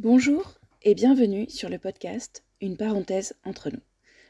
Bonjour 0.00 0.54
et 0.84 0.94
bienvenue 0.94 1.50
sur 1.50 1.68
le 1.68 1.76
podcast 1.76 2.44
Une 2.60 2.76
parenthèse 2.76 3.34
entre 3.44 3.68
nous. 3.68 3.80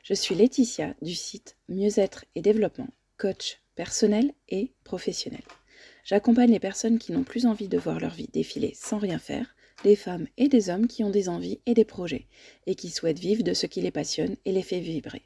Je 0.03 0.15
suis 0.15 0.35
Laetitia 0.35 0.95
du 1.03 1.15
site 1.15 1.59
Mieux-être 1.69 2.25
et 2.35 2.41
développement, 2.41 2.89
coach 3.19 3.61
personnel 3.75 4.33
et 4.49 4.73
professionnel. 4.83 5.43
J'accompagne 6.05 6.53
les 6.53 6.59
personnes 6.59 6.99
qui 6.99 7.13
n'ont 7.13 7.23
plus 7.23 7.45
envie 7.45 7.69
de 7.69 7.77
voir 7.77 8.01
leur 8.01 8.15
vie 8.15 8.31
défiler 8.33 8.73
sans 8.75 8.97
rien 8.97 9.19
faire, 9.19 9.55
des 9.85 9.95
femmes 9.95 10.27
et 10.39 10.49
des 10.49 10.71
hommes 10.71 10.87
qui 10.87 11.05
ont 11.05 11.11
des 11.11 11.29
envies 11.29 11.61
et 11.67 11.75
des 11.75 11.85
projets 11.85 12.29
et 12.67 12.75
qui 12.75 12.89
souhaitent 12.89 13.19
vivre 13.19 13.43
de 13.43 13.53
ce 13.53 13.67
qui 13.67 13.83
les 13.83 13.91
passionne 13.91 14.37
et 14.47 14.53
les 14.53 14.63
fait 14.63 14.81
vibrer. 14.81 15.25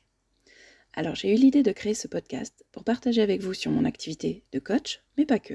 Alors 0.93 1.15
j'ai 1.15 1.33
eu 1.33 1.37
l'idée 1.37 1.63
de 1.63 1.71
créer 1.71 1.95
ce 1.95 2.09
podcast 2.09 2.65
pour 2.73 2.83
partager 2.83 3.23
avec 3.23 3.43
vous 3.43 3.55
sur 3.55 3.71
mon 3.71 3.85
activité 3.85 4.43
de 4.51 4.59
coach, 4.59 5.05
mais 5.17 5.25
pas 5.25 5.39
que. 5.39 5.55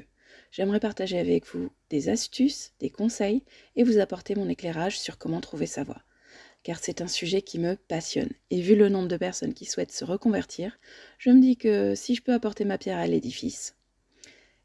J'aimerais 0.50 0.80
partager 0.80 1.18
avec 1.18 1.46
vous 1.46 1.70
des 1.90 2.08
astuces, 2.08 2.72
des 2.80 2.90
conseils 2.90 3.42
et 3.76 3.84
vous 3.84 3.98
apporter 3.98 4.34
mon 4.34 4.48
éclairage 4.48 4.98
sur 4.98 5.18
comment 5.18 5.40
trouver 5.40 5.66
sa 5.66 5.84
voie. 5.84 6.02
Car 6.62 6.78
c'est 6.80 7.00
un 7.00 7.08
sujet 7.08 7.42
qui 7.42 7.58
me 7.58 7.76
passionne. 7.76 8.30
Et 8.50 8.60
vu 8.60 8.74
le 8.74 8.88
nombre 8.88 9.08
de 9.08 9.16
personnes 9.16 9.54
qui 9.54 9.64
souhaitent 9.64 9.92
se 9.92 10.04
reconvertir, 10.04 10.78
je 11.18 11.30
me 11.30 11.40
dis 11.40 11.56
que 11.56 11.94
si 11.94 12.14
je 12.14 12.22
peux 12.22 12.32
apporter 12.32 12.64
ma 12.64 12.78
pierre 12.78 12.98
à 12.98 13.06
l'édifice, 13.06 13.76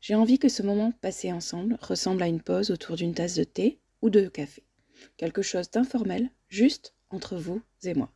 j'ai 0.02 0.16
envie 0.16 0.40
que 0.40 0.50
ce 0.50 0.64
moment 0.64 0.92
passé 0.92 1.32
ensemble 1.32 1.78
ressemble 1.82 2.24
à 2.24 2.28
une 2.28 2.42
pause 2.42 2.72
autour 2.72 2.98
d'une 2.98 3.14
tasse 3.14 3.36
de 3.36 3.46
thé 3.46 3.80
ou 4.02 4.10
de 4.10 4.28
café. 4.28 4.64
Quelque 5.16 5.42
chose 5.42 5.72
d'informel, 5.72 6.30
juste 6.50 6.94
entre 7.10 7.38
vous 7.38 7.62
et 7.84 7.94
moi. 7.94 8.12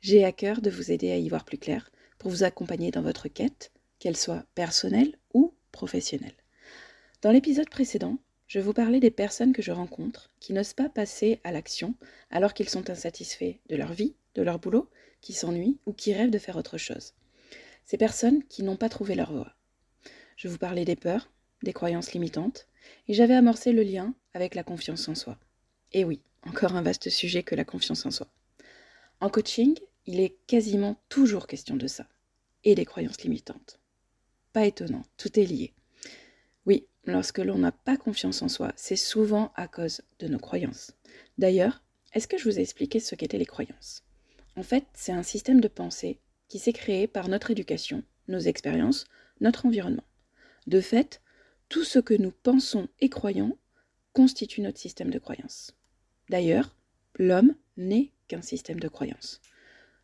J'ai 0.00 0.24
à 0.24 0.32
cœur 0.32 0.60
de 0.60 0.70
vous 0.70 0.90
aider 0.90 1.12
à 1.12 1.16
y 1.16 1.28
voir 1.28 1.44
plus 1.44 1.58
clair 1.58 1.92
pour 2.18 2.30
vous 2.30 2.42
accompagner 2.42 2.90
dans 2.90 3.02
votre 3.02 3.28
quête, 3.28 3.70
qu'elle 4.00 4.16
soit 4.16 4.44
personnelle 4.56 5.16
ou 5.32 5.54
professionnelle. 5.70 6.41
Dans 7.22 7.30
l'épisode 7.30 7.70
précédent, 7.70 8.18
je 8.48 8.58
vous 8.58 8.72
parlais 8.72 8.98
des 8.98 9.12
personnes 9.12 9.52
que 9.52 9.62
je 9.62 9.70
rencontre 9.70 10.32
qui 10.40 10.52
n'osent 10.52 10.74
pas 10.74 10.88
passer 10.88 11.40
à 11.44 11.52
l'action 11.52 11.94
alors 12.30 12.52
qu'ils 12.52 12.68
sont 12.68 12.90
insatisfaits 12.90 13.54
de 13.68 13.76
leur 13.76 13.92
vie, 13.92 14.16
de 14.34 14.42
leur 14.42 14.58
boulot, 14.58 14.90
qui 15.20 15.32
s'ennuient 15.32 15.78
ou 15.86 15.92
qui 15.92 16.12
rêvent 16.12 16.32
de 16.32 16.38
faire 16.40 16.56
autre 16.56 16.78
chose. 16.78 17.14
Ces 17.84 17.96
personnes 17.96 18.42
qui 18.48 18.64
n'ont 18.64 18.76
pas 18.76 18.88
trouvé 18.88 19.14
leur 19.14 19.32
voie. 19.32 19.54
Je 20.36 20.48
vous 20.48 20.58
parlais 20.58 20.84
des 20.84 20.96
peurs, 20.96 21.30
des 21.62 21.72
croyances 21.72 22.12
limitantes, 22.12 22.66
et 23.06 23.14
j'avais 23.14 23.34
amorcé 23.34 23.70
le 23.70 23.84
lien 23.84 24.16
avec 24.34 24.56
la 24.56 24.64
confiance 24.64 25.08
en 25.08 25.14
soi. 25.14 25.38
Et 25.92 26.02
oui, 26.02 26.20
encore 26.42 26.74
un 26.74 26.82
vaste 26.82 27.08
sujet 27.08 27.44
que 27.44 27.54
la 27.54 27.64
confiance 27.64 28.04
en 28.04 28.10
soi. 28.10 28.26
En 29.20 29.30
coaching, 29.30 29.78
il 30.06 30.18
est 30.18 30.36
quasiment 30.48 30.96
toujours 31.08 31.46
question 31.46 31.76
de 31.76 31.86
ça, 31.86 32.08
et 32.64 32.74
des 32.74 32.84
croyances 32.84 33.22
limitantes. 33.22 33.78
Pas 34.52 34.66
étonnant, 34.66 35.04
tout 35.16 35.38
est 35.38 35.46
lié. 35.46 35.72
Lorsque 37.04 37.38
l'on 37.38 37.58
n'a 37.58 37.72
pas 37.72 37.96
confiance 37.96 38.42
en 38.42 38.48
soi, 38.48 38.72
c'est 38.76 38.96
souvent 38.96 39.52
à 39.56 39.66
cause 39.66 40.02
de 40.20 40.28
nos 40.28 40.38
croyances. 40.38 40.92
D'ailleurs, 41.36 41.82
est-ce 42.14 42.28
que 42.28 42.38
je 42.38 42.44
vous 42.44 42.58
ai 42.58 42.62
expliqué 42.62 43.00
ce 43.00 43.16
qu'étaient 43.16 43.38
les 43.38 43.46
croyances? 43.46 44.04
En 44.54 44.62
fait, 44.62 44.84
c'est 44.94 45.12
un 45.12 45.24
système 45.24 45.60
de 45.60 45.68
pensée 45.68 46.20
qui 46.48 46.58
s'est 46.60 46.72
créé 46.72 47.08
par 47.08 47.28
notre 47.28 47.50
éducation, 47.50 48.04
nos 48.28 48.38
expériences, 48.38 49.06
notre 49.40 49.66
environnement. 49.66 50.04
De 50.68 50.80
fait, 50.80 51.20
tout 51.68 51.82
ce 51.82 51.98
que 51.98 52.14
nous 52.14 52.30
pensons 52.30 52.88
et 53.00 53.08
croyons 53.08 53.58
constitue 54.12 54.60
notre 54.60 54.78
système 54.78 55.10
de 55.10 55.18
croyances. 55.18 55.74
D'ailleurs, 56.28 56.76
l'homme 57.18 57.54
n'est 57.76 58.12
qu'un 58.28 58.42
système 58.42 58.78
de 58.78 58.88
croyances. 58.88 59.40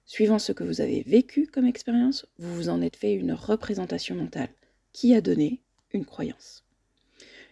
Suivant 0.05 0.39
ce 0.39 0.53
que 0.53 0.65
vous 0.65 0.81
avez 0.81 1.03
vécu 1.03 1.47
comme 1.47 1.67
expérience, 1.67 2.27
vous 2.39 2.55
vous 2.55 2.69
en 2.71 2.81
êtes 2.81 2.97
fait 2.97 3.13
une 3.13 3.33
représentation 3.33 4.17
mentale 4.17 4.49
qui 4.93 5.15
a 5.15 5.21
donné 5.21 5.61
une 5.93 6.07
croyance. 6.07 6.65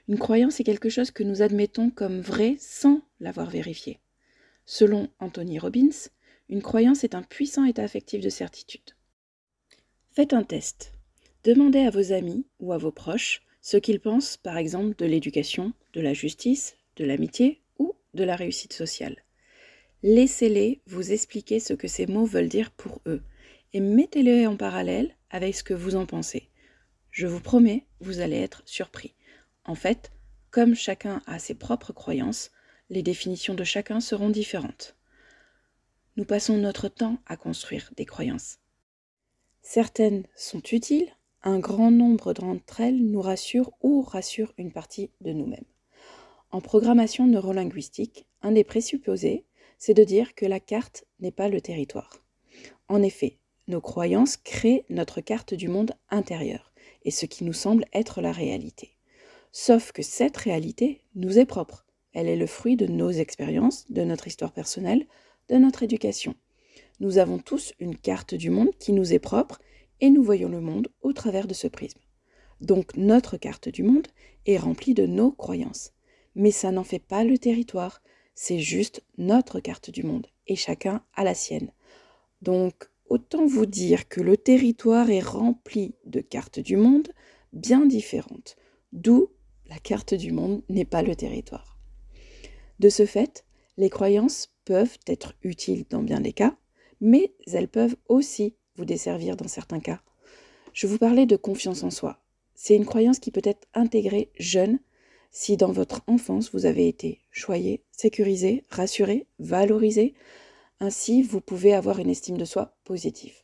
Une 0.08 0.18
croyance 0.18 0.60
est 0.60 0.64
quelque 0.64 0.88
chose 0.88 1.10
que 1.10 1.24
nous 1.24 1.42
admettons 1.42 1.90
comme 1.90 2.20
vrai 2.20 2.56
sans 2.60 3.02
l'avoir 3.18 3.50
vérifié. 3.50 3.98
Selon 4.64 5.08
Anthony 5.18 5.58
Robbins, 5.58 6.10
une 6.48 6.62
croyance 6.62 7.02
est 7.02 7.16
un 7.16 7.22
puissant 7.22 7.64
état 7.64 7.82
affectif 7.82 8.20
de 8.20 8.28
certitude. 8.28 8.94
Faites 10.12 10.32
un 10.32 10.44
test. 10.44 10.92
Demandez 11.42 11.80
à 11.80 11.90
vos 11.90 12.12
amis 12.12 12.46
ou 12.60 12.72
à 12.72 12.78
vos 12.78 12.92
proches 12.92 13.42
ce 13.60 13.76
qu'ils 13.76 14.00
pensent 14.00 14.36
par 14.36 14.56
exemple 14.56 14.94
de 14.96 15.06
l'éducation, 15.06 15.72
de 15.92 16.00
la 16.00 16.14
justice, 16.14 16.76
de 16.96 17.04
l'amitié 17.04 17.60
ou 17.78 17.94
de 18.14 18.22
la 18.22 18.36
réussite 18.36 18.72
sociale. 18.72 19.16
Laissez-les 20.04 20.82
vous 20.86 21.10
expliquer 21.10 21.58
ce 21.58 21.74
que 21.74 21.88
ces 21.88 22.06
mots 22.06 22.26
veulent 22.26 22.48
dire 22.48 22.70
pour 22.70 23.00
eux 23.06 23.22
et 23.72 23.80
mettez-les 23.80 24.46
en 24.46 24.56
parallèle 24.56 25.16
avec 25.30 25.56
ce 25.56 25.64
que 25.64 25.74
vous 25.74 25.96
en 25.96 26.06
pensez. 26.06 26.48
Je 27.10 27.26
vous 27.26 27.40
promets, 27.40 27.86
vous 28.00 28.20
allez 28.20 28.36
être 28.36 28.62
surpris. 28.66 29.14
En 29.66 29.74
fait, 29.74 30.12
comme 30.50 30.74
chacun 30.74 31.22
a 31.26 31.38
ses 31.38 31.54
propres 31.54 31.92
croyances, 31.92 32.50
les 32.88 33.02
définitions 33.02 33.54
de 33.54 33.64
chacun 33.64 34.00
seront 34.00 34.30
différentes. 34.30 34.96
Nous 36.16 36.24
passons 36.24 36.56
notre 36.56 36.88
temps 36.88 37.18
à 37.26 37.36
construire 37.36 37.90
des 37.96 38.06
croyances. 38.06 38.58
Certaines 39.62 40.24
sont 40.36 40.62
utiles, 40.72 41.10
un 41.42 41.58
grand 41.58 41.90
nombre 41.90 42.32
d'entre 42.32 42.80
elles 42.80 43.04
nous 43.04 43.20
rassurent 43.20 43.72
ou 43.82 44.02
rassurent 44.02 44.54
une 44.56 44.72
partie 44.72 45.10
de 45.20 45.32
nous-mêmes. 45.32 45.64
En 46.52 46.60
programmation 46.60 47.26
neurolinguistique, 47.26 48.26
un 48.42 48.52
des 48.52 48.64
présupposés 48.64 49.44
c'est 49.78 49.94
de 49.94 50.04
dire 50.04 50.34
que 50.34 50.46
la 50.46 50.60
carte 50.60 51.04
n'est 51.20 51.32
pas 51.32 51.48
le 51.48 51.60
territoire. 51.60 52.22
En 52.88 53.02
effet, 53.02 53.38
nos 53.68 53.80
croyances 53.80 54.36
créent 54.36 54.84
notre 54.88 55.20
carte 55.20 55.54
du 55.54 55.68
monde 55.68 55.92
intérieur 56.08 56.72
et 57.04 57.10
ce 57.10 57.26
qui 57.26 57.44
nous 57.44 57.52
semble 57.52 57.84
être 57.92 58.20
la 58.20 58.32
réalité. 58.32 58.95
Sauf 59.58 59.90
que 59.90 60.02
cette 60.02 60.36
réalité 60.36 61.00
nous 61.14 61.38
est 61.38 61.46
propre. 61.46 61.86
Elle 62.12 62.28
est 62.28 62.36
le 62.36 62.46
fruit 62.46 62.76
de 62.76 62.86
nos 62.86 63.10
expériences, 63.10 63.90
de 63.90 64.02
notre 64.02 64.26
histoire 64.26 64.52
personnelle, 64.52 65.06
de 65.48 65.56
notre 65.56 65.82
éducation. 65.82 66.34
Nous 67.00 67.16
avons 67.16 67.38
tous 67.38 67.72
une 67.80 67.96
carte 67.96 68.34
du 68.34 68.50
monde 68.50 68.68
qui 68.78 68.92
nous 68.92 69.14
est 69.14 69.18
propre 69.18 69.58
et 70.02 70.10
nous 70.10 70.22
voyons 70.22 70.50
le 70.50 70.60
monde 70.60 70.88
au 71.00 71.14
travers 71.14 71.46
de 71.46 71.54
ce 71.54 71.68
prisme. 71.68 72.00
Donc 72.60 72.94
notre 72.98 73.38
carte 73.38 73.70
du 73.70 73.82
monde 73.82 74.06
est 74.44 74.58
remplie 74.58 74.92
de 74.92 75.06
nos 75.06 75.32
croyances. 75.32 75.94
Mais 76.34 76.50
ça 76.50 76.70
n'en 76.70 76.84
fait 76.84 76.98
pas 76.98 77.24
le 77.24 77.38
territoire, 77.38 78.02
c'est 78.34 78.58
juste 78.58 79.04
notre 79.16 79.58
carte 79.60 79.88
du 79.88 80.02
monde 80.02 80.26
et 80.46 80.56
chacun 80.56 81.02
a 81.14 81.24
la 81.24 81.34
sienne. 81.34 81.72
Donc, 82.42 82.90
autant 83.08 83.46
vous 83.46 83.64
dire 83.64 84.06
que 84.06 84.20
le 84.20 84.36
territoire 84.36 85.08
est 85.08 85.20
rempli 85.20 85.94
de 86.04 86.20
cartes 86.20 86.60
du 86.60 86.76
monde 86.76 87.08
bien 87.54 87.86
différentes, 87.86 88.56
d'où 88.92 89.30
la 89.68 89.78
carte 89.78 90.14
du 90.14 90.32
monde 90.32 90.62
n'est 90.68 90.84
pas 90.84 91.02
le 91.02 91.16
territoire. 91.16 91.78
De 92.78 92.88
ce 92.88 93.06
fait, 93.06 93.44
les 93.76 93.90
croyances 93.90 94.48
peuvent 94.64 94.98
être 95.06 95.34
utiles 95.42 95.84
dans 95.90 96.02
bien 96.02 96.20
des 96.20 96.32
cas, 96.32 96.56
mais 97.00 97.32
elles 97.52 97.68
peuvent 97.68 97.96
aussi 98.08 98.54
vous 98.76 98.84
desservir 98.84 99.36
dans 99.36 99.48
certains 99.48 99.80
cas. 99.80 100.00
Je 100.72 100.86
vous 100.86 100.98
parlais 100.98 101.26
de 101.26 101.36
confiance 101.36 101.82
en 101.82 101.90
soi. 101.90 102.20
C'est 102.54 102.76
une 102.76 102.86
croyance 102.86 103.18
qui 103.18 103.30
peut 103.30 103.42
être 103.44 103.66
intégrée 103.74 104.30
jeune 104.38 104.78
si 105.30 105.56
dans 105.56 105.72
votre 105.72 106.02
enfance 106.06 106.50
vous 106.52 106.64
avez 106.64 106.88
été 106.88 107.20
choyé, 107.30 107.82
sécurisé, 107.92 108.64
rassuré, 108.70 109.26
valorisé, 109.38 110.14
ainsi 110.80 111.22
vous 111.22 111.40
pouvez 111.40 111.74
avoir 111.74 111.98
une 111.98 112.10
estime 112.10 112.38
de 112.38 112.44
soi 112.44 112.74
positive. 112.84 113.34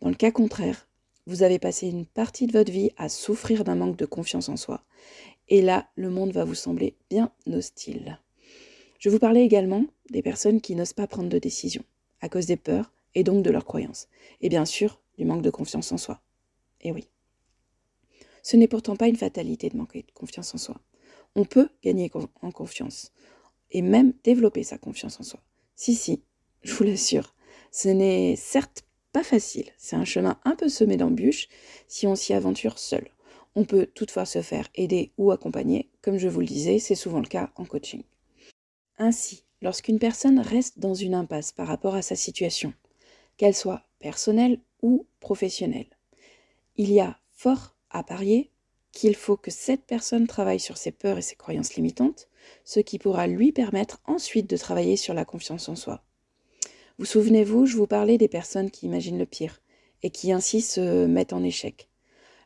Dans 0.00 0.08
le 0.08 0.14
cas 0.14 0.30
contraire, 0.30 0.88
vous 1.26 1.42
avez 1.42 1.58
passé 1.58 1.88
une 1.88 2.06
partie 2.06 2.46
de 2.46 2.52
votre 2.52 2.72
vie 2.72 2.90
à 2.96 3.08
souffrir 3.08 3.64
d'un 3.64 3.74
manque 3.74 3.96
de 3.96 4.06
confiance 4.06 4.48
en 4.48 4.56
soi, 4.56 4.82
et 5.48 5.62
là, 5.62 5.88
le 5.96 6.10
monde 6.10 6.32
va 6.32 6.44
vous 6.44 6.54
sembler 6.54 6.96
bien 7.10 7.32
hostile. 7.46 8.18
Je 8.98 9.10
vous 9.10 9.18
parlais 9.18 9.44
également 9.44 9.84
des 10.10 10.22
personnes 10.22 10.60
qui 10.60 10.74
n'osent 10.74 10.92
pas 10.92 11.06
prendre 11.06 11.28
de 11.28 11.38
décision, 11.38 11.84
à 12.20 12.28
cause 12.28 12.46
des 12.46 12.56
peurs 12.56 12.92
et 13.14 13.24
donc 13.24 13.42
de 13.42 13.50
leurs 13.50 13.64
croyances, 13.64 14.08
et 14.40 14.48
bien 14.48 14.64
sûr 14.64 15.00
du 15.18 15.24
manque 15.24 15.42
de 15.42 15.50
confiance 15.50 15.92
en 15.92 15.98
soi. 15.98 16.20
Et 16.80 16.92
oui. 16.92 17.08
Ce 18.42 18.56
n'est 18.56 18.68
pourtant 18.68 18.96
pas 18.96 19.08
une 19.08 19.16
fatalité 19.16 19.68
de 19.68 19.76
manquer 19.76 20.02
de 20.02 20.12
confiance 20.12 20.54
en 20.54 20.58
soi 20.58 20.80
on 21.36 21.44
peut 21.44 21.68
gagner 21.84 22.10
en 22.42 22.50
confiance 22.50 23.12
et 23.70 23.82
même 23.82 24.14
développer 24.24 24.64
sa 24.64 24.78
confiance 24.78 25.20
en 25.20 25.22
soi. 25.22 25.40
Si, 25.76 25.94
si, 25.94 26.22
je 26.62 26.72
vous 26.72 26.84
l'assure, 26.84 27.34
ce 27.70 27.88
n'est 27.88 28.34
certes 28.36 28.84
pas 29.12 29.22
facile, 29.22 29.70
c'est 29.76 29.96
un 29.96 30.04
chemin 30.04 30.40
un 30.44 30.56
peu 30.56 30.68
semé 30.68 30.96
d'embûches 30.96 31.48
si 31.86 32.06
on 32.06 32.16
s'y 32.16 32.32
aventure 32.32 32.78
seul. 32.78 33.06
On 33.56 33.64
peut 33.64 33.86
toutefois 33.94 34.26
se 34.26 34.42
faire 34.42 34.68
aider 34.74 35.12
ou 35.16 35.30
accompagner, 35.30 35.88
comme 36.02 36.18
je 36.18 36.28
vous 36.28 36.40
le 36.40 36.46
disais, 36.46 36.78
c'est 36.78 36.94
souvent 36.94 37.20
le 37.20 37.26
cas 37.26 37.50
en 37.56 37.64
coaching. 37.64 38.02
Ainsi, 38.98 39.44
lorsqu'une 39.62 39.98
personne 39.98 40.38
reste 40.38 40.78
dans 40.78 40.92
une 40.92 41.14
impasse 41.14 41.52
par 41.52 41.66
rapport 41.66 41.94
à 41.94 42.02
sa 42.02 42.16
situation, 42.16 42.74
qu'elle 43.38 43.54
soit 43.54 43.82
personnelle 43.98 44.60
ou 44.82 45.06
professionnelle, 45.20 45.88
il 46.76 46.92
y 46.92 47.00
a 47.00 47.18
fort 47.32 47.74
à 47.88 48.02
parier 48.02 48.50
qu'il 48.92 49.16
faut 49.16 49.38
que 49.38 49.50
cette 49.50 49.84
personne 49.86 50.26
travaille 50.26 50.60
sur 50.60 50.76
ses 50.76 50.92
peurs 50.92 51.16
et 51.16 51.22
ses 51.22 51.36
croyances 51.36 51.74
limitantes, 51.74 52.28
ce 52.64 52.80
qui 52.80 52.98
pourra 52.98 53.26
lui 53.26 53.52
permettre 53.52 54.00
ensuite 54.04 54.50
de 54.50 54.56
travailler 54.58 54.96
sur 54.96 55.14
la 55.14 55.24
confiance 55.24 55.70
en 55.70 55.76
soi. 55.76 56.02
Vous 56.98 57.06
souvenez-vous, 57.06 57.64
je 57.64 57.76
vous 57.76 57.86
parlais 57.86 58.18
des 58.18 58.28
personnes 58.28 58.70
qui 58.70 58.86
imaginent 58.86 59.18
le 59.18 59.26
pire 59.26 59.60
et 60.02 60.10
qui 60.10 60.30
ainsi 60.32 60.60
se 60.60 61.06
mettent 61.06 61.32
en 61.32 61.42
échec. 61.42 61.88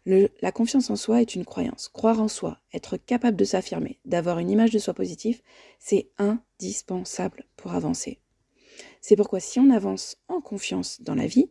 La 0.06 0.52
confiance 0.52 0.90
en 0.90 0.96
soi 0.96 1.20
est 1.20 1.34
une 1.34 1.44
croyance. 1.44 1.88
Croire 1.88 2.20
en 2.20 2.28
soi, 2.28 2.58
être 2.72 2.96
capable 2.96 3.36
de 3.36 3.44
s'affirmer, 3.44 3.98
d'avoir 4.04 4.38
une 4.38 4.50
image 4.50 4.70
de 4.70 4.78
soi 4.78 4.94
positive, 4.94 5.42
c'est 5.78 6.10
indispensable 6.18 7.44
pour 7.56 7.72
avancer. 7.74 8.18
C'est 9.00 9.16
pourquoi 9.16 9.40
si 9.40 9.60
on 9.60 9.70
avance 9.70 10.16
en 10.28 10.40
confiance 10.40 11.02
dans 11.02 11.14
la 11.14 11.26
vie, 11.26 11.50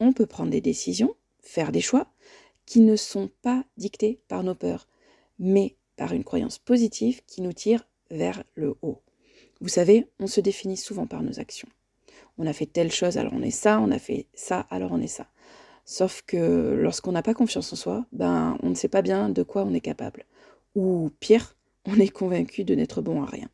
on 0.00 0.12
peut 0.12 0.26
prendre 0.26 0.50
des 0.50 0.60
décisions, 0.60 1.14
faire 1.40 1.72
des 1.72 1.80
choix 1.80 2.12
qui 2.66 2.80
ne 2.80 2.96
sont 2.96 3.30
pas 3.42 3.64
dictés 3.76 4.20
par 4.28 4.42
nos 4.42 4.54
peurs, 4.54 4.88
mais 5.38 5.76
par 5.96 6.12
une 6.12 6.24
croyance 6.24 6.58
positive 6.58 7.22
qui 7.26 7.42
nous 7.42 7.52
tire 7.52 7.86
vers 8.10 8.44
le 8.54 8.74
haut. 8.82 9.02
Vous 9.60 9.68
savez, 9.68 10.08
on 10.18 10.26
se 10.26 10.40
définit 10.40 10.76
souvent 10.76 11.06
par 11.06 11.22
nos 11.22 11.38
actions. 11.38 11.68
On 12.38 12.46
a 12.46 12.52
fait 12.52 12.66
telle 12.66 12.90
chose, 12.90 13.18
alors 13.18 13.32
on 13.34 13.42
est 13.42 13.50
ça, 13.50 13.80
on 13.80 13.90
a 13.90 13.98
fait 13.98 14.26
ça, 14.34 14.60
alors 14.70 14.92
on 14.92 15.00
est 15.00 15.06
ça. 15.06 15.28
Sauf 15.84 16.22
que 16.22 16.74
lorsqu'on 16.80 17.12
n'a 17.12 17.22
pas 17.22 17.34
confiance 17.34 17.72
en 17.72 17.76
soi, 17.76 18.06
ben 18.12 18.56
on 18.62 18.70
ne 18.70 18.74
sait 18.74 18.88
pas 18.88 19.02
bien 19.02 19.28
de 19.28 19.42
quoi 19.42 19.64
on 19.64 19.74
est 19.74 19.80
capable. 19.80 20.24
Ou 20.74 21.10
pire, 21.20 21.56
on 21.86 21.98
est 21.98 22.08
convaincu 22.08 22.64
de 22.64 22.74
n'être 22.74 23.02
bon 23.02 23.22
à 23.22 23.26
rien. 23.26 23.48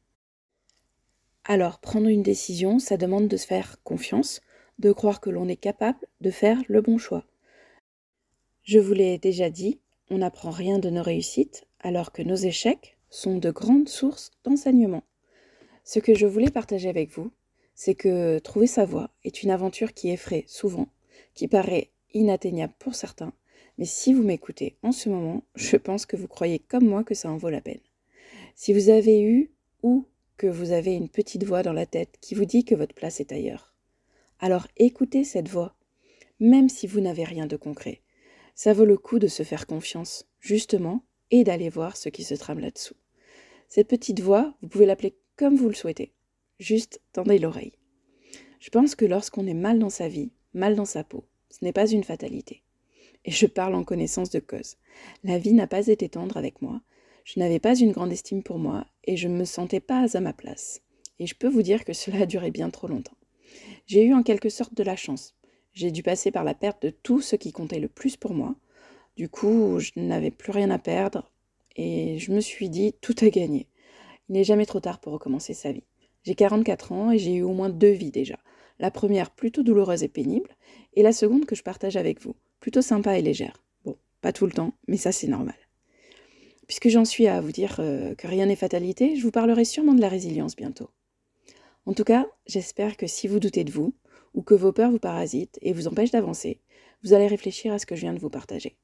Alors, 1.45 1.79
prendre 1.79 2.09
une 2.09 2.23
décision, 2.23 2.79
ça 2.79 2.99
demande 2.99 3.27
de 3.27 3.37
se 3.39 3.47
faire 3.47 3.83
confiance, 3.83 4.43
de 4.79 4.93
croire 4.93 5.21
que 5.21 5.31
l'on 5.31 5.49
est 5.49 5.57
capable 5.57 5.99
de 6.21 6.31
faire 6.31 6.61
le 6.69 6.83
bon 6.83 6.99
choix. 6.99 7.25
Je 8.63 8.79
vous 8.79 8.93
l'ai 8.93 9.17
déjà 9.17 9.49
dit, 9.49 9.81
on 10.11 10.19
n'apprend 10.19 10.51
rien 10.51 10.79
de 10.79 10.91
nos 10.91 11.03
réussites, 11.03 11.67
alors 11.81 12.13
que 12.13 12.23
nos 12.23 12.35
échecs 12.35 12.99
sont 13.09 13.39
de 13.39 13.51
grandes 13.51 13.89
sources 13.89 14.31
d'enseignement. 14.45 15.05
Ce 15.85 16.01
que 16.01 16.15
je 16.15 16.27
voulais 16.27 16.51
partager 16.51 16.91
avec 16.91 17.11
vous, 17.11 17.33
c'est 17.75 17.95
que 17.95 18.39
trouver 18.41 18.67
sa 18.67 18.85
voie 18.85 19.11
est 19.25 19.43
une 19.43 19.51
aventure 19.51 19.95
qui 19.95 20.11
effraie 20.11 20.45
souvent, 20.47 20.89
qui 21.33 21.49
paraît 21.49 21.91
inatteignable 22.15 22.75
pour 22.79 22.95
certains, 22.95 23.33
mais 23.79 23.85
si 23.85 24.13
vous 24.13 24.23
m'écoutez 24.23 24.77
en 24.83 24.93
ce 24.93 25.09
moment, 25.09 25.43
je 25.55 25.77
pense 25.77 26.07
que 26.07 26.17
vous 26.17 26.29
croyez 26.29 26.59
comme 26.59 26.87
moi 26.87 27.05
que 27.05 27.15
ça 27.15 27.31
en 27.31 27.37
vaut 27.37 27.51
la 27.51 27.61
peine. 27.61 27.81
Si 28.55 28.73
vous 28.73 28.89
avez 28.89 29.23
eu 29.23 29.51
ou 29.83 30.07
que 30.37 30.47
vous 30.47 30.73
avez 30.73 30.95
une 30.95 31.09
petite 31.09 31.45
voix 31.45 31.63
dans 31.63 31.73
la 31.73 31.87
tête 31.87 32.17
qui 32.21 32.35
vous 32.35 32.45
dit 32.45 32.65
que 32.65 32.75
votre 32.75 32.95
place 32.95 33.21
est 33.21 33.33
ailleurs. 33.33 33.75
Alors 34.41 34.67
écoutez 34.77 35.25
cette 35.25 35.49
voix, 35.49 35.75
même 36.41 36.69
si 36.69 36.87
vous 36.87 37.01
n'avez 37.01 37.25
rien 37.25 37.47
de 37.47 37.57
concret. 37.57 38.03
Ça 38.55 38.73
vaut 38.73 38.85
le 38.85 38.97
coup 38.97 39.19
de 39.19 39.29
se 39.29 39.43
faire 39.43 39.67
confiance, 39.67 40.27
justement, 40.41 41.05
et 41.31 41.45
d'aller 41.45 41.69
voir 41.69 41.97
ce 41.97 42.09
qui 42.09 42.25
se 42.25 42.35
trame 42.35 42.61
là-dessous. 42.61 42.97
Cette 43.69 43.89
petite 43.89 44.21
voix, 44.21 44.55
vous 44.63 44.69
pouvez 44.69 44.87
l'appeler 44.87 45.17
comme 45.37 45.57
vous 45.57 45.69
le 45.69 45.75
souhaitez. 45.75 46.13
Juste 46.59 47.01
tendez 47.13 47.39
l'oreille. 47.39 47.75
Je 48.59 48.71
pense 48.71 48.95
que 48.95 49.05
lorsqu'on 49.05 49.47
est 49.47 49.55
mal 49.55 49.79
dans 49.79 49.91
sa 49.91 50.09
vie, 50.09 50.33
mal 50.55 50.75
dans 50.75 50.85
sa 50.85 51.05
peau, 51.05 51.25
ce 51.51 51.65
n'est 51.65 51.73
pas 51.73 51.87
une 51.89 52.05
fatalité. 52.05 52.63
Et 53.25 53.31
je 53.31 53.47
parle 53.47 53.75
en 53.75 53.85
connaissance 53.85 54.31
de 54.31 54.39
cause. 54.39 54.77
La 55.25 55.39
vie 55.39 55.53
n'a 55.53 55.67
pas 55.67 55.87
été 55.89 56.09
tendre 56.09 56.37
avec 56.37 56.63
moi, 56.63 56.81
je 57.29 57.41
n'avais 57.41 57.59
pas 57.59 57.79
une 57.79 57.93
grande 57.93 58.11
estime 58.11 58.43
pour 58.43 58.59
moi 58.59 58.87
et 59.05 59.19
je 59.19 59.29
ne 59.29 59.37
me 59.37 59.45
sentais 59.45 59.81
pas 59.81 60.17
à 60.17 60.21
ma 60.21 60.33
place. 60.33 60.81
Et 61.19 61.27
je 61.27 61.35
peux 61.35 61.49
vous 61.49 61.61
dire 61.61 61.85
que 61.85 61.93
cela 61.93 62.23
a 62.23 62.27
duré 62.27 62.51
bien 62.51 62.71
trop 62.71 62.89
longtemps. 62.89 63.19
J'ai 63.87 64.03
eu 64.05 64.15
en 64.15 64.23
quelque 64.23 64.49
sorte 64.49 64.75
de 64.75 64.83
la 64.83 64.97
chance. 64.97 65.35
J'ai 65.75 65.91
dû 65.91 66.03
passer 66.03 66.31
par 66.31 66.43
la 66.43 66.55
perte 66.55 66.83
de 66.83 66.89
tout 66.89 67.21
ce 67.21 67.37
qui 67.37 67.53
comptait 67.53 67.81
le 67.81 67.89
plus 67.89 68.17
pour 68.17 68.33
moi. 68.33 68.57
Du 69.15 69.29
coup, 69.29 69.79
je 69.79 69.91
n'avais 69.97 70.31
plus 70.31 70.53
rien 70.53 70.71
à 70.71 70.79
perdre 70.79 71.31
et 71.77 72.19
je 72.19 72.33
me 72.33 72.41
suis 72.41 72.71
dit 72.71 72.95
tout 73.03 73.15
a 73.21 73.29
gagné. 73.29 73.69
Il 74.31 74.33
n'est 74.33 74.45
jamais 74.45 74.65
trop 74.65 74.81
tard 74.81 74.99
pour 74.99 75.13
recommencer 75.13 75.53
sa 75.53 75.71
vie. 75.71 75.85
J'ai 76.25 76.35
44 76.35 76.93
ans 76.93 77.11
et 77.11 77.19
j'ai 77.19 77.35
eu 77.35 77.43
au 77.43 77.53
moins 77.53 77.69
deux 77.69 77.91
vies 77.91 78.11
déjà. 78.11 78.39
La 78.79 78.91
première 78.91 79.31
plutôt 79.31 79.63
douloureuse 79.63 80.03
et 80.03 80.09
pénible, 80.09 80.51
et 80.95 81.03
la 81.03 81.13
seconde 81.13 81.47
que 81.47 81.55
je 81.55 81.63
partage 81.63 81.97
avec 81.97 82.21
vous, 82.21 82.35
plutôt 82.61 82.83
sympa 82.83 83.19
et 83.19 83.23
légère. 83.23 83.63
Bon, 83.85 83.97
pas 84.21 84.33
tout 84.33 84.47
le 84.47 84.53
temps, 84.53 84.75
mais 84.87 84.97
ça 84.97 85.13
c'est 85.13 85.27
normal. 85.27 85.57
Puisque 86.67 86.89
j'en 86.89 87.05
suis 87.05 87.27
à 87.27 87.41
vous 87.41 87.53
dire 87.53 87.77
euh, 87.81 88.15
que 88.15 88.27
rien 88.27 88.47
n'est 88.47 88.57
fatalité, 88.57 89.17
je 89.17 89.23
vous 89.23 89.31
parlerai 89.31 89.65
sûrement 89.65 89.95
de 89.95 90.01
la 90.01 90.09
résilience 90.09 90.55
bientôt. 90.55 90.91
En 91.87 91.95
tout 91.95 92.05
cas, 92.05 92.27
j'espère 92.47 92.97
que 92.97 93.07
si 93.07 93.29
vous 93.29 93.41
doutez 93.41 93.65
de 93.65 93.73
vous, 93.73 93.95
ou 94.35 94.43
que 94.43 94.55
vos 94.55 94.73
peurs 94.73 94.91
vous 94.91 94.99
parasitent 94.99 95.59
et 95.63 95.73
vous 95.73 95.89
empêchent 95.89 96.11
d'avancer, 96.11 96.61
vous 97.03 97.15
allez 97.15 97.27
réfléchir 97.27 97.73
à 97.73 97.79
ce 97.79 97.87
que 97.87 97.97
je 97.97 98.03
viens 98.03 98.13
de 98.13 98.19
vous 98.19 98.29
partager. 98.29 98.77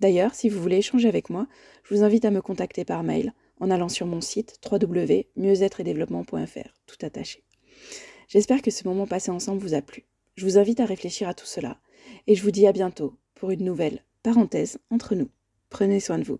D'ailleurs, 0.00 0.34
si 0.34 0.48
vous 0.48 0.60
voulez 0.60 0.78
échanger 0.78 1.08
avec 1.08 1.30
moi, 1.30 1.46
je 1.84 1.94
vous 1.94 2.02
invite 2.02 2.24
à 2.24 2.30
me 2.30 2.42
contacter 2.42 2.84
par 2.84 3.02
mail 3.02 3.32
en 3.60 3.70
allant 3.70 3.88
sur 3.88 4.06
mon 4.06 4.20
site 4.20 4.58
www.mieuxêtre-et-développement.fr, 4.70 6.74
tout 6.86 7.06
attaché. 7.06 7.44
J'espère 8.30 8.62
que 8.62 8.70
ce 8.70 8.86
moment 8.86 9.08
passé 9.08 9.32
ensemble 9.32 9.60
vous 9.60 9.74
a 9.74 9.82
plu. 9.82 10.04
Je 10.36 10.44
vous 10.44 10.56
invite 10.56 10.78
à 10.78 10.84
réfléchir 10.84 11.28
à 11.28 11.34
tout 11.34 11.46
cela 11.46 11.80
et 12.28 12.36
je 12.36 12.44
vous 12.44 12.52
dis 12.52 12.68
à 12.68 12.72
bientôt 12.72 13.18
pour 13.34 13.50
une 13.50 13.64
nouvelle 13.64 14.04
parenthèse 14.22 14.78
entre 14.88 15.16
nous. 15.16 15.28
Prenez 15.68 15.98
soin 15.98 16.16
de 16.16 16.22
vous. 16.22 16.38